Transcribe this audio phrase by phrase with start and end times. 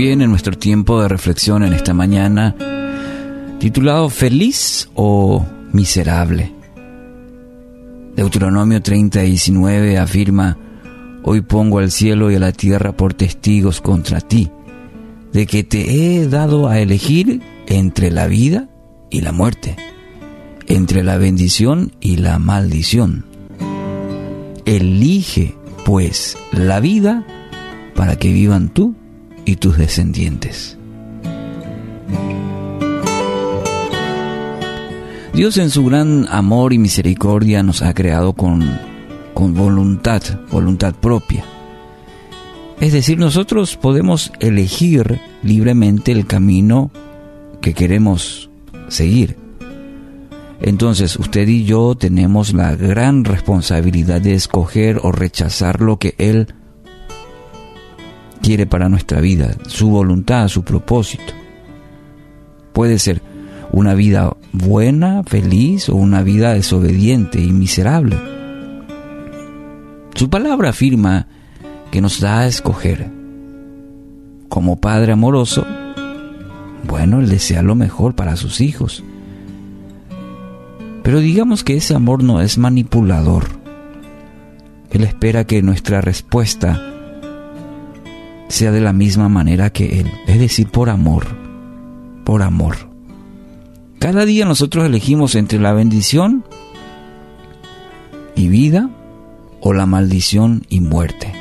[0.00, 2.56] Bien, en nuestro tiempo de reflexión en esta mañana,
[3.58, 5.44] titulado Feliz o
[5.74, 6.54] Miserable.
[8.16, 10.56] Deuteronomio 30 y 19 afirma,
[11.22, 14.50] Hoy pongo al cielo y a la tierra por testigos contra ti,
[15.34, 18.70] de que te he dado a elegir entre la vida
[19.10, 19.76] y la muerte,
[20.66, 23.26] entre la bendición y la maldición.
[24.64, 27.26] Elige, pues, la vida
[27.94, 28.96] para que vivan tú
[29.50, 30.78] y tus descendientes.
[35.34, 38.78] Dios en su gran amor y misericordia nos ha creado con,
[39.34, 41.44] con voluntad, voluntad propia.
[42.80, 46.90] Es decir, nosotros podemos elegir libremente el camino
[47.60, 48.50] que queremos
[48.88, 49.36] seguir.
[50.60, 56.54] Entonces usted y yo tenemos la gran responsabilidad de escoger o rechazar lo que Él
[58.42, 61.32] quiere para nuestra vida, su voluntad, su propósito.
[62.72, 63.22] Puede ser
[63.72, 68.18] una vida buena, feliz o una vida desobediente y miserable.
[70.14, 71.28] Su palabra afirma
[71.90, 73.10] que nos da a escoger.
[74.48, 75.64] Como Padre amoroso,
[76.86, 79.04] bueno, Él desea lo mejor para sus hijos.
[81.02, 83.44] Pero digamos que ese amor no es manipulador.
[84.90, 86.82] Él espera que nuestra respuesta
[88.50, 91.26] sea de la misma manera que Él, es decir, por amor,
[92.24, 92.76] por amor.
[94.00, 96.44] Cada día nosotros elegimos entre la bendición
[98.34, 98.90] y vida
[99.60, 101.32] o la maldición y muerte.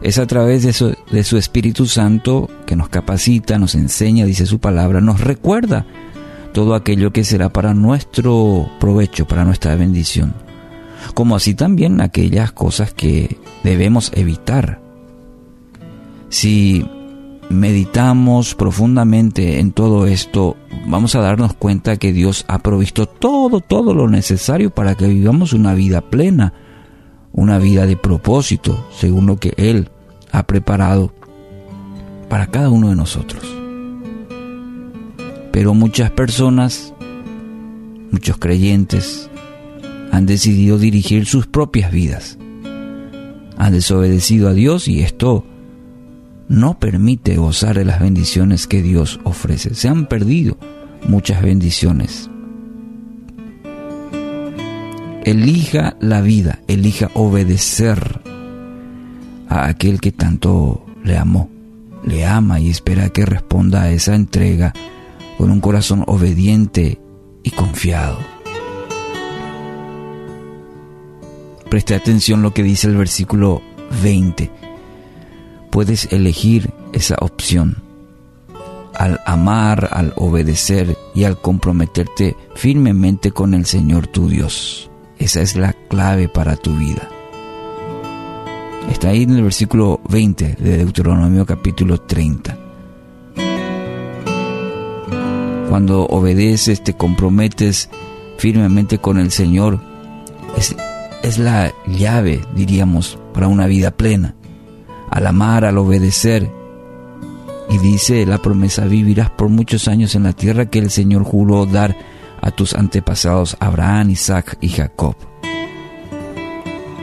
[0.00, 4.46] Es a través de su, de su, Espíritu Santo que nos capacita, nos enseña, dice
[4.46, 5.86] su palabra, nos recuerda
[6.52, 10.34] todo aquello que será para nuestro provecho, para nuestra bendición,
[11.14, 14.81] como así también aquellas cosas que debemos evitar
[16.32, 16.86] si
[17.50, 20.56] meditamos profundamente en todo esto,
[20.86, 25.52] vamos a darnos cuenta que Dios ha provisto todo, todo lo necesario para que vivamos
[25.52, 26.54] una vida plena,
[27.32, 29.90] una vida de propósito, según lo que Él
[30.32, 31.12] ha preparado
[32.30, 33.44] para cada uno de nosotros.
[35.52, 36.94] Pero muchas personas,
[38.10, 39.28] muchos creyentes,
[40.10, 42.38] han decidido dirigir sus propias vidas.
[43.58, 45.44] Han desobedecido a Dios y esto
[46.52, 49.74] no permite gozar de las bendiciones que Dios ofrece.
[49.74, 50.58] Se han perdido
[51.08, 52.28] muchas bendiciones.
[55.24, 58.20] Elija la vida, elija obedecer
[59.48, 61.48] a aquel que tanto le amó,
[62.04, 64.74] le ama y espera que responda a esa entrega
[65.38, 67.00] con un corazón obediente
[67.42, 68.18] y confiado.
[71.70, 73.62] Preste atención lo que dice el versículo
[74.02, 74.71] 20
[75.72, 77.82] puedes elegir esa opción.
[78.94, 84.90] Al amar, al obedecer y al comprometerte firmemente con el Señor tu Dios.
[85.18, 87.08] Esa es la clave para tu vida.
[88.90, 92.58] Está ahí en el versículo 20 de Deuteronomio capítulo 30.
[95.70, 97.88] Cuando obedeces, te comprometes
[98.36, 99.80] firmemente con el Señor,
[100.58, 100.76] es,
[101.22, 104.34] es la llave, diríamos, para una vida plena
[105.12, 106.50] al amar, al obedecer.
[107.68, 111.66] Y dice la promesa, vivirás por muchos años en la tierra que el Señor juró
[111.66, 111.96] dar
[112.40, 115.14] a tus antepasados Abraham, Isaac y Jacob.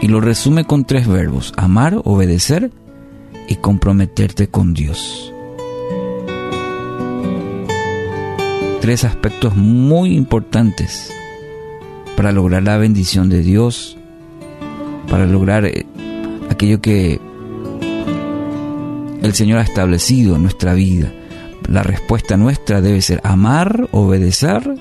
[0.01, 2.71] Y lo resume con tres verbos, amar, obedecer
[3.47, 5.31] y comprometerte con Dios.
[8.81, 11.13] Tres aspectos muy importantes
[12.15, 13.97] para lograr la bendición de Dios,
[15.09, 15.85] para lograr eh,
[16.49, 17.19] aquello que
[19.21, 21.11] el Señor ha establecido nuestra vida.
[21.67, 24.75] La respuesta nuestra debe ser amar, obedecer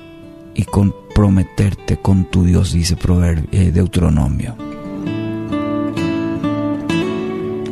[0.55, 2.97] y comprometerte con tu Dios, dice
[3.51, 4.55] eh, Deuteronomio.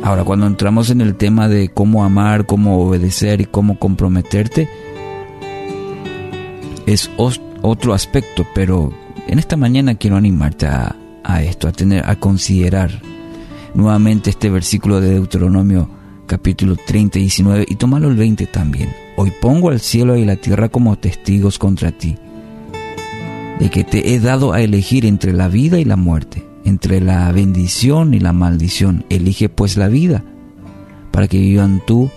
[0.02, 4.68] Ahora, cuando entramos en el tema de cómo amar, cómo obedecer y cómo comprometerte,
[6.86, 8.92] es otro aspecto, pero
[9.26, 13.02] en esta mañana quiero animarte a, a esto, a tener, a considerar
[13.74, 15.97] nuevamente este versículo de Deuteronomio
[16.28, 18.94] capítulo 30 y 19, y tómalo el 20 también.
[19.16, 22.16] Hoy pongo al cielo y la tierra como testigos contra ti,
[23.58, 27.32] de que te he dado a elegir entre la vida y la muerte, entre la
[27.32, 29.04] bendición y la maldición.
[29.08, 30.22] Elige pues la vida,
[31.10, 32.10] para que vivan tú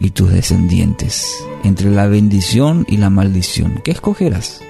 [0.00, 3.82] y tus descendientes, entre la bendición y la maldición.
[3.84, 4.62] ¿Qué escogerás?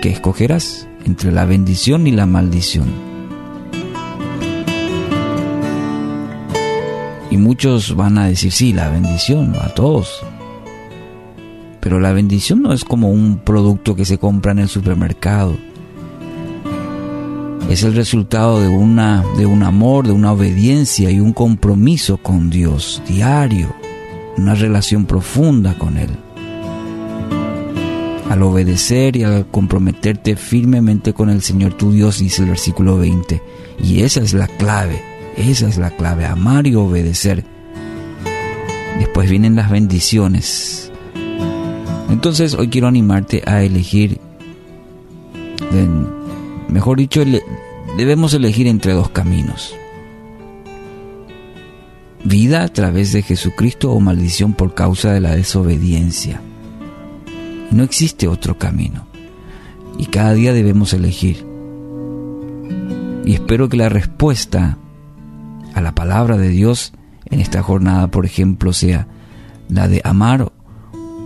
[0.00, 0.88] ¿Qué escogerás?
[1.04, 3.13] Entre la bendición y la maldición
[7.44, 10.24] muchos van a decir, sí, la bendición, a todos.
[11.80, 15.54] Pero la bendición no es como un producto que se compra en el supermercado.
[17.68, 22.48] Es el resultado de, una, de un amor, de una obediencia y un compromiso con
[22.48, 23.74] Dios diario,
[24.38, 26.10] una relación profunda con Él.
[28.30, 33.42] Al obedecer y al comprometerte firmemente con el Señor tu Dios, dice el versículo 20.
[33.82, 35.02] Y esa es la clave,
[35.36, 37.44] esa es la clave, amar y obedecer.
[38.98, 40.92] Después vienen las bendiciones.
[42.10, 44.20] Entonces hoy quiero animarte a elegir,
[46.68, 47.22] mejor dicho,
[47.96, 49.74] debemos elegir entre dos caminos.
[52.24, 56.40] Vida a través de Jesucristo o maldición por causa de la desobediencia.
[57.70, 59.06] No existe otro camino.
[59.98, 61.44] Y cada día debemos elegir.
[63.24, 64.78] Y espero que la respuesta
[65.74, 66.92] a la palabra de Dios
[67.26, 69.08] en esta jornada, por ejemplo, sea
[69.68, 70.52] la de amar,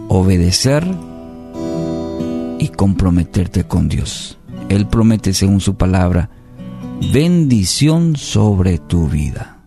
[0.08, 0.86] obedecer
[2.58, 4.38] y comprometerte con Dios.
[4.68, 6.30] Él promete, según su palabra,
[7.12, 9.57] bendición sobre tu vida.